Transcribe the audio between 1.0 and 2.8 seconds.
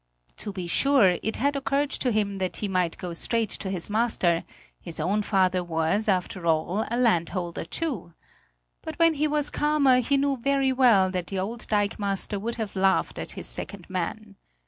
it had occurred to him that he